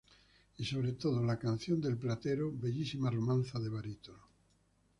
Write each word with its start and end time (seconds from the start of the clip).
Y, 0.57 0.65
sobre 0.65 0.93
todo, 0.93 1.23
la 1.23 1.37
""Canción 1.37 1.79
del 1.79 1.95
platero"," 1.95 2.51
bellísima 2.51 3.11
romanza 3.11 3.59
de 3.59 3.69
barítono. 3.69 4.27